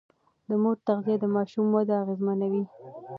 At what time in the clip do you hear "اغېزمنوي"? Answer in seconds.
2.03-2.63